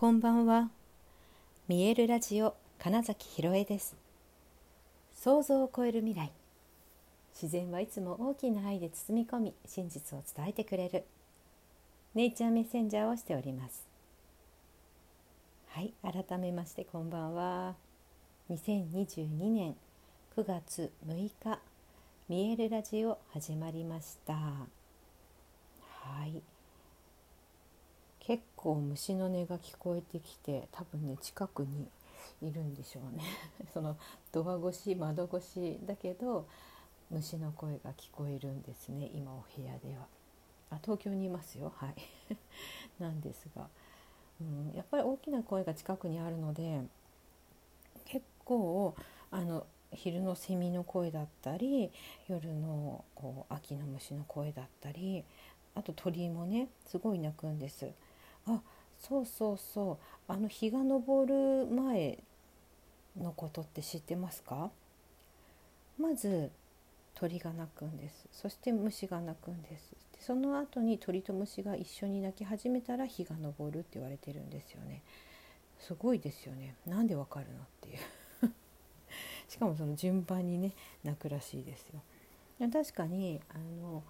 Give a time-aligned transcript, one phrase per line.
[0.00, 0.70] こんばんは。
[1.66, 3.96] 見えるラジオ金崎ひろえです。
[5.12, 6.30] 想像を超える未来。
[7.34, 11.04] 自然はいつも大きな愛で包み込み、真実を伝えてくれる。
[12.14, 13.88] ネイチャーメッセンジャーをしております。
[15.70, 17.74] はい、改めましてこんばんは。
[18.50, 19.74] 2022年
[20.36, 21.58] 9月6日、
[22.28, 24.34] 見えるラジオ始まりました。
[24.34, 24.68] は
[26.24, 26.40] い。
[28.28, 31.88] 結構虫の音が聞こえてきて多分ね近くに
[32.42, 33.22] いるんでしょうね。
[33.72, 33.96] その
[34.32, 36.46] ドア越し窓越しだけど
[37.10, 40.06] 虫の声が聞こえるんですね今お部屋では。
[40.68, 41.72] あ東京にいますよ。
[41.74, 41.94] はい。
[43.00, 43.66] なんですが、
[44.42, 46.82] うん、やっぱり大きな声が近くにあるので
[48.04, 48.94] 結構
[49.30, 51.90] あの昼のセミの声だったり
[52.28, 55.24] 夜のこう秋の虫の声だったり
[55.74, 57.90] あと鳥もねすごい鳴くんです。
[58.48, 58.60] あ
[58.98, 60.32] そうそうそう。
[60.32, 62.18] あの日が昇る前
[63.16, 64.70] のことって知ってますか？
[65.98, 66.50] まず
[67.14, 68.26] 鳥が鳴くんです。
[68.32, 69.90] そして虫が鳴くんです。
[70.12, 75.02] でその後に鳥と虫が一緒に鳴き始めたら日が昇るって言われてるんですよね。
[75.78, 76.74] すごいですよね。
[76.86, 77.98] なんでわかるのっていう。
[79.48, 80.72] しかもその順番にね
[81.04, 82.00] 鳴くらしいですよ。
[82.72, 84.02] 確かにあの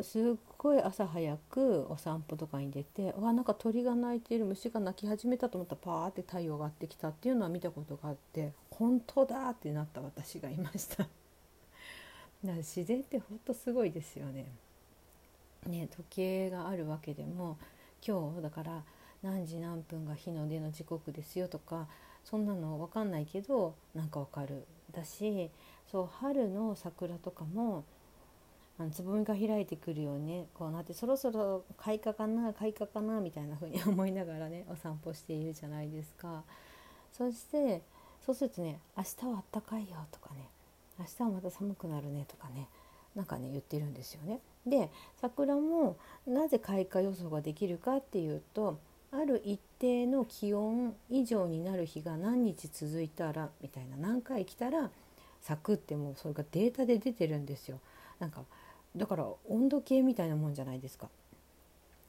[0.00, 0.22] すっ
[0.56, 11.08] ごい朝早くお散歩とかに出てわなんか鳥が鳴いている虫が鳴き始めたと思ったらパーって太陽が上がってきたっていうのは見たことがあって本当だってなった私がいました だか
[12.42, 14.46] ら自然ってほんとすごいですよね。
[15.66, 17.58] ね時計があるわけでも
[18.06, 18.84] 今日だから
[19.22, 21.86] 何時何分が日の出の時刻ですよとか
[22.24, 25.50] そんなの分かんないけどなんか分かるだし
[25.90, 27.84] そう春の桜とかも
[28.78, 36.42] あのつぼみが開いてくるようにねこうなってそろそろ開花かな開花かなみたいな風に思いながらね お散歩しているじゃないですか。
[37.12, 37.82] そして
[38.24, 40.48] そうするとね「明日はあったかいよ」とかね
[40.98, 42.68] 「明日はまた寒くなるね」とかね
[43.14, 44.40] なんかね言ってるんですよね。
[44.66, 44.90] で
[45.20, 45.96] 桜も
[46.26, 48.78] なぜ開花予想ができるかっていうと
[49.10, 54.90] ある一定の気温以上になる日が何日続いたらみたいな何回来たら
[55.42, 57.78] 咲くってもうそれがデータで出てるんですよ。
[58.18, 58.44] なんか
[58.96, 61.08] だから温度計みたいなもんじゃないですか。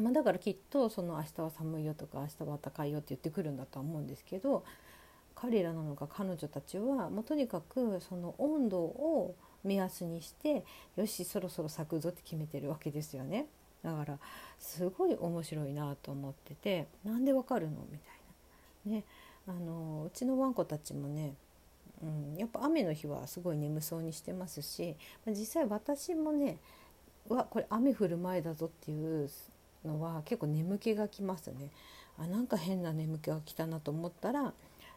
[0.00, 4.62] まあ、だからきっとその明日は寒いよとか明日は暖かいよって言ってくるんだとは思うんですけど
[5.34, 10.64] 彼らなのか彼女たちはもうとにかくその温度を目安にして
[10.96, 13.46] よしそろそろ咲くぞって決めてるわけですよね。
[13.82, 14.18] だから
[14.58, 18.10] すごい面白いなと思っててなんでわかるのみたい
[18.86, 18.92] な。
[18.92, 19.04] ね
[19.48, 21.34] あのうちのワンコたちもね
[22.02, 24.96] うん、やっぱ雨の日はすごい眠そうにしてますし
[25.26, 26.58] 実際私もね
[27.28, 29.28] わこれ雨降る前だぞっていう
[29.84, 31.70] のは結構眠気がきますね。
[32.18, 34.54] あなんか変な眠気が来たなと思ったら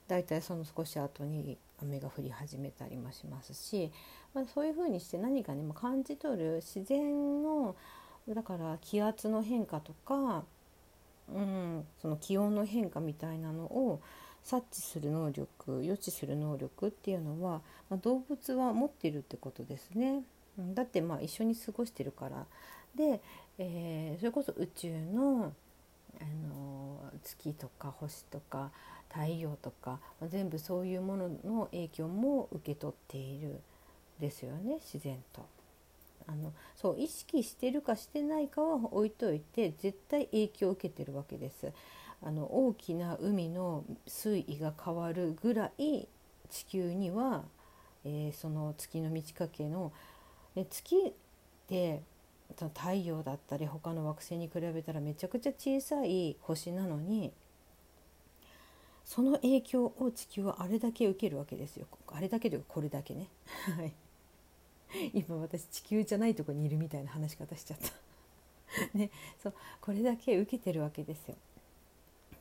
[0.08, 3.92] だいたいその少し後に雨が降り始めたりもしますし、
[4.34, 7.76] まあ、そういうふうにして何かね感じ取る自然の
[8.28, 10.44] だから気圧の変化とか、
[11.34, 14.02] うん、その気温の変化みたいなのを
[14.50, 20.24] 察知する能力予知する能力っていうのは、まあ、動物は持ってるってことですね。
[20.74, 22.46] だってまあ一緒に過ごしてるから
[22.96, 23.22] で、
[23.59, 25.54] えー、それこそ宇宙の
[26.20, 28.72] あの月とか星とか
[29.09, 33.62] 太陽とか全部そういうものの影響も受け取っている
[34.20, 35.46] ですよね自然と。
[36.29, 41.72] あのそう意識してるかしてないかは置いといて絶対影響を受けてるわけです。
[42.22, 46.07] あの大きな海の水位が変わるぐらい
[46.50, 47.44] 地球には、
[48.03, 49.94] えー、その月の満ち欠けの、
[50.56, 51.12] ね、月っ
[51.67, 52.01] て
[52.57, 57.31] 太陽だったり他の惑星に比べたらめちゃくちゃ小さい星なのに
[59.06, 61.88] その影響を地球はあれだけ受けるわけですよ。
[62.07, 63.28] あれだけというかこれだけね。
[65.14, 67.92] 今私地球じゃないとこにいるみたいな話し方しちゃった。
[68.94, 69.10] ね
[69.42, 71.36] そうこれだけ受けてるわけですよ。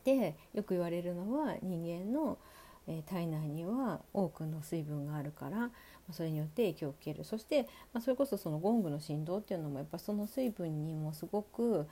[0.05, 2.39] でよく言われるのは人間の、
[2.87, 5.71] え体内には多くの水分があるから
[6.11, 7.25] それによって影響を受ける。
[7.25, 11.87] そして、まあ、それこそそのゴングの振動っていうのもやっぱその水分にもすごく、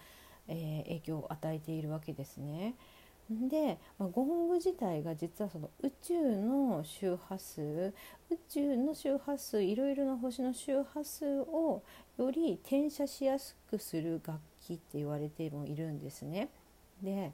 [0.49, 2.75] えー、影響を与えているわけですね。
[3.31, 7.93] で、まあ、ゴング自体が実はその宇宙の周波数
[8.31, 11.83] 宇宙の周波数いろいろな星の周波数を
[12.19, 16.49] より転写しやすくする楽器って言われてもいるんですね。
[17.03, 17.33] で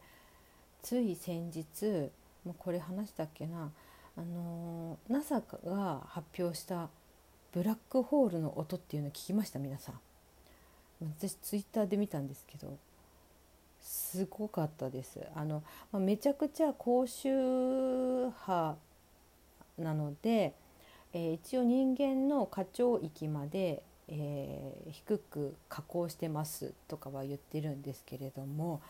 [0.83, 2.11] つい先日
[2.45, 3.71] もうこれ話したっけな
[4.17, 6.89] あの NASA が発表した
[7.53, 10.01] ブラックホールの音っていうの聞きました皆さん
[11.19, 12.79] 私ツイッターで見たんですけど
[13.83, 15.21] すごかったです。
[15.35, 18.77] あの、ま、めちゃくちゃ高周波
[19.79, 20.55] なので、
[21.13, 28.81] えー、一応人間の過聴域まで、えー、低く加工してますとかは言ってるんですけれども、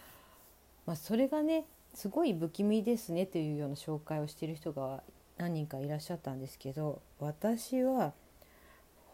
[0.86, 5.02] まあ、それがねすごい不気味ですねというような紹介をしてる人が
[5.36, 8.12] 何人かいらっしゃったんですけど私は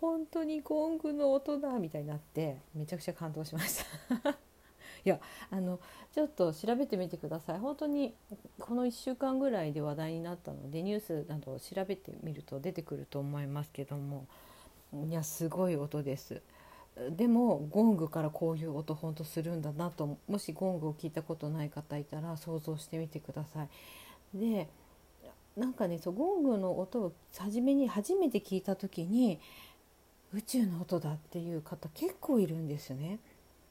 [0.00, 3.84] 本当にゴングの音だみたいになってめちゃくちゃ感動しまし
[4.22, 4.48] た。
[5.05, 5.81] いやあの
[6.12, 8.15] ちょっと調べてみてください本当に
[8.59, 14.27] この1週間ぐらいで話題になったのでニュースなどを調べてみると出てくると思いますけども
[14.93, 16.41] いやすごい音です。
[17.11, 23.69] でもゴングからこういう音ほんとするんだなともしゴングを聞いたことない方いたら想像してみてください。
[24.35, 24.69] で
[25.56, 29.39] なんかねそうゴングの音を初めに初めて聞いた時に
[30.35, 33.19] 宇宙の音だっていう方結構いるんですよね。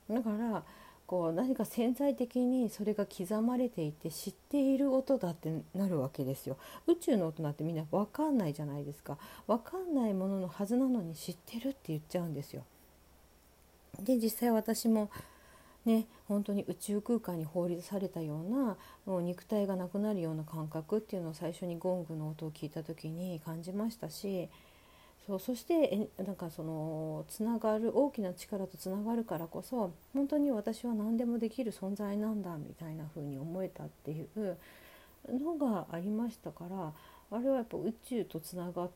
[0.09, 0.63] だから
[1.07, 6.57] こう何か潜在的にそれが刻まれていて知っている音だってなるわけですよ。
[6.85, 9.17] 宇宙の音なんてみんな分かんないじゃないですか。
[9.47, 12.65] 分かんないもののはずなのに知ってるって言っちゃうんですよ。
[14.03, 15.09] で実際私も
[15.85, 18.75] ね本当に宇宙空間に放り出されたような
[19.05, 24.49] もう肉体がなくなるような感覚っていうのを最初にゴングの音を聞いた時に感じましたし
[25.27, 34.57] そうそしてえなんかそのつながる大きな力とつながるからこそ本当に私は何でもできる存在なんだみたいな風に思えたっていう
[35.27, 36.93] のがありましたから
[37.29, 38.87] あれはやっぱ宇宙とつなが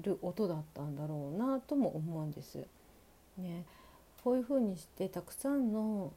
[0.00, 2.64] る音だったんだろうなとも思うんです。
[3.36, 3.64] ね、
[4.22, 6.12] こういうふうにしてたくさんの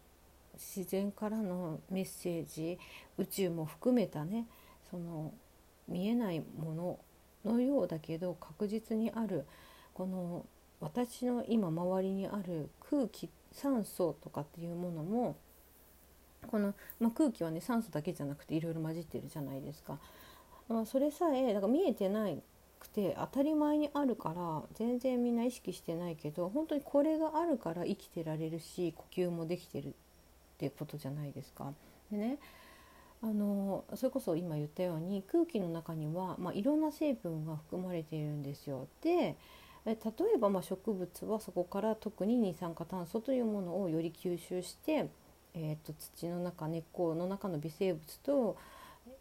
[0.56, 2.78] 自然からのメッセージ
[3.18, 4.46] 宇宙も含めたね
[4.92, 5.31] その
[5.88, 7.00] 見えないもの
[7.45, 9.45] のようだけど確実にある
[9.94, 10.45] この
[10.80, 15.36] 私の今周りにある空気酸素とかっていうものも
[16.48, 19.98] この、まあ、空気はね酸素だけじゃなくていろいろ混じってるじゃないですか。
[20.68, 22.28] まあ、それさえだから見えてな
[22.80, 29.92] くて当たり前にあるから全然みんな意識してないけど本当にこれがあるから生きてられるし呼吸もできてるっ
[30.57, 31.74] てことじゃないですか。
[32.12, 32.39] でね
[33.24, 38.88] あのそれこそ今言ったように空気の中には、まあ、いろんな成分が含まれているんですよ。
[39.02, 39.38] で
[39.86, 39.96] 例
[40.36, 45.10] えばま植物はそこから特に二酸化炭素というものをより吸収して、
[45.54, 48.58] えー、と土の中根っこの中の微生物と,、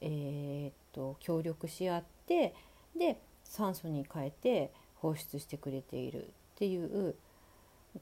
[0.01, 2.55] えー、と協力し合って
[2.97, 7.17] で酸素に変えて放出してくれているっていう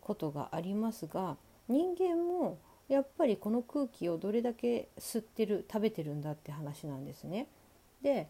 [0.02, 1.36] ことがありますが
[1.68, 2.58] 人間も
[2.90, 7.46] やっぱりこの空気をどれだけ吸ってる食べてるんだって話なんですね。
[8.02, 8.28] で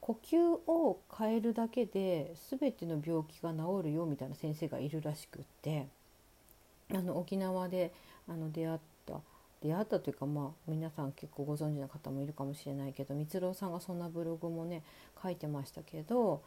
[0.00, 5.88] 呼吸を変えるだけで全ての病気が治るよみたいな先生がいるらしくって
[6.94, 7.92] あの沖縄で
[8.28, 9.20] あの出会った
[9.60, 14.84] 出会ったというかまあ皆さん結構ご存知の方もいるかもしれないけど光郎さんがそんなブログもね
[15.20, 16.42] 書いてましたけど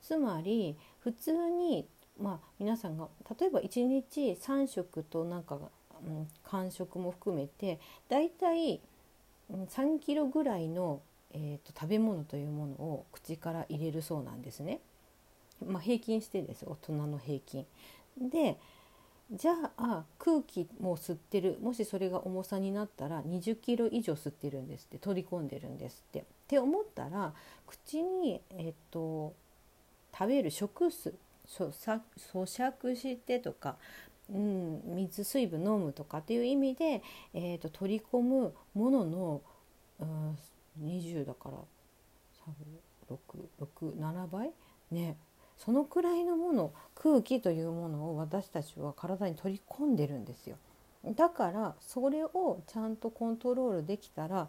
[0.00, 1.86] つまり普通に
[2.18, 3.08] まあ皆さんが
[3.38, 5.58] 例えば1日3食となんか、
[6.04, 7.78] うん、間食も含めて
[8.08, 8.80] だいたい
[9.50, 11.00] 3キロぐらいの、
[11.32, 14.80] えーと、食べ物というものを口から入れるそうなんですね。
[15.64, 17.66] まあ、平均してです大人の平均。
[18.20, 18.56] で
[19.32, 26.20] じゃあ空気も吸ってるもしそれが重さになったら20キロ以上吸ってるんですって取り込んでるんですって。
[26.20, 27.32] って思ったら
[27.66, 29.34] 口に、えっと、
[30.16, 31.12] 食べる食酢
[31.48, 31.72] 咀
[32.28, 33.76] 嚼してとか、
[34.34, 37.02] うん、水水分飲むとかっていう意味で、
[37.32, 39.42] えーと、取り込むものの、
[40.00, 40.38] うん、
[40.82, 41.58] 20だから
[43.08, 44.50] 667倍？
[44.90, 45.16] ね。
[45.56, 50.56] そのくらいのもの空気というものを私たちは体に取り込んでるんですよ。
[51.14, 54.48] だからそれをちゃんとコントロールできたら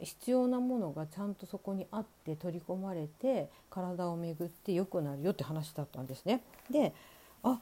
[0.00, 6.42] 必要なものがちゃんとそこにあって取り込まれて体を巡って良くなるよって話だったんですね。
[6.70, 6.92] で
[7.42, 7.60] あ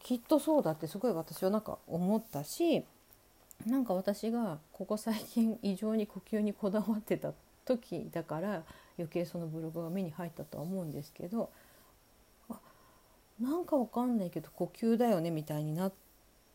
[0.00, 2.84] きっとそうだってすごい私はなんか思ったし
[3.66, 7.32] なんか私がここ最近異常に呼吸にこだわってた
[7.64, 8.62] 時だから
[8.98, 11.50] 余計そのブログが目に入ったとは思うんですけど
[12.48, 12.58] あ
[13.40, 15.92] なんかわかんないけど呼吸だよねみたいになっ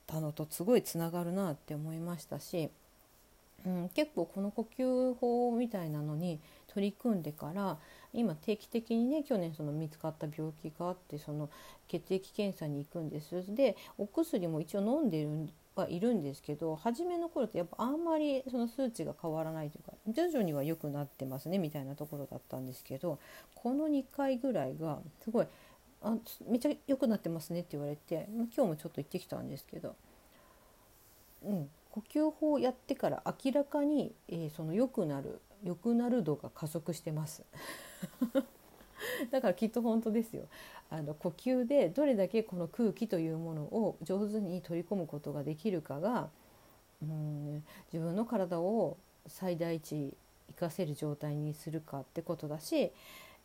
[0.07, 2.69] たのとすごいつながるなって思いましたし、
[3.65, 7.77] うん、結構この呼吸法みたいなのに取り組んでから
[8.13, 11.49] 今定期的にね去年その見つかった病気があってその
[11.87, 13.43] 血液検査に行くんです。
[13.55, 23.17] でお薬も一応飲んでるはいるんですけど初めの頃ってやっぱあんまりその数値が変わらないというか徐々には良くなってますねみたいなところだったんですけど
[23.55, 25.47] この2回ぐらいがすごい
[26.03, 26.15] あ
[26.47, 29.95] めっちゃ良くなってますねって言われて今日もちょっと行ってきたんですけど、
[31.43, 37.43] うん、呼吸法をやってから明らかに、えー、その良くなる良くなる度が加速してます。
[39.31, 40.47] だからきっと本当ですよ。
[40.89, 46.29] あの呼吸でどれだけこの空気というものを上手に取り込むことができるかが
[47.03, 48.97] うん自分の体を
[49.27, 50.15] 最大値
[50.49, 52.91] 生かせる状態にするかってことだし、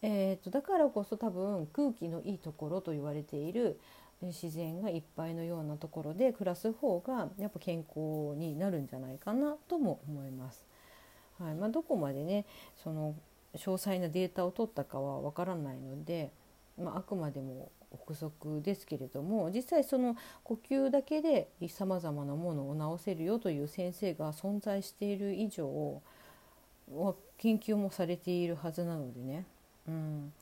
[0.00, 3.78] えーと、だからこそ多分空気のいいところと言われている
[4.22, 10.64] 自然がいっぱいのようなところで暮らす方がやっぱ健康になるんじゃないかなとも思います。
[11.38, 12.44] はいまあ、どこまでね
[12.82, 13.14] その
[13.54, 16.32] 詳細なデータを取ったかはわからないので、
[16.76, 26.02] まあ、あくまでも憶測ですけれども実際その呼吸だけでさまざまなものを治せるよという先生が存在している以上
[26.92, 29.46] は研究もされているはずなのでね、
[29.86, 30.32] うん、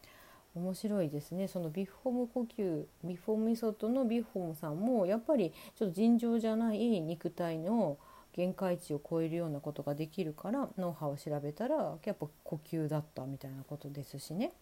[0.56, 7.98] 面白いですねそのヴィムホフ呼吸ヴィムホフメソッドのヴィムホフさんもやっぱりちょっと尋常じゃない肉体の
[8.32, 14.52] 限界値を超えるようなことができるから脳波を調べたらやっぱ呼吸だったみたいなことですしね。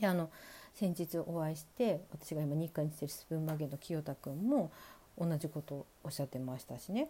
[0.00, 0.30] であの
[0.74, 4.70] 先日お会いして私が今日課にしてるスプーン曲げの清田君も
[5.18, 7.08] 同じことをおっしゃってましたしね。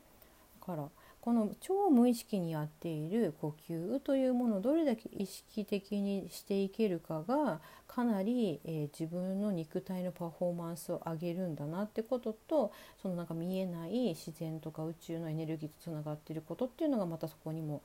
[0.60, 0.88] だから
[1.22, 17.82] この超無意識にやっている呼吸というものをどれだけ意識的にしていけるかがかなり、えー、自分の肉体のパフォーマンスを上げるんだなってこととそのなんか見えない自然とか宇宙のエネルギーとつながってることっていうのがまたそこにも、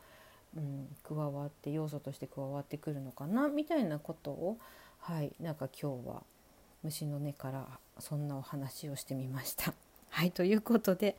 [0.55, 4.57] うん、加わって要素として加わってくるのかなみたいなことを
[4.97, 6.23] はいなんか今日は
[6.81, 7.67] 虫の根から
[7.99, 9.75] そんなお話をしてみました。
[10.09, 11.17] はいということで。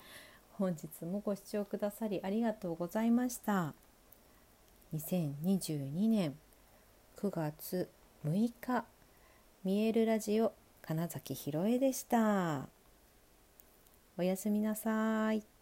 [0.58, 3.74] 本日もご視聴くださりありがとうございました。
[4.92, 6.34] 2022年
[7.16, 7.88] 9月
[8.26, 8.84] 6日
[9.62, 12.66] 見えるラジオ金崎ひろえでした。
[14.18, 15.57] おやすみなさい。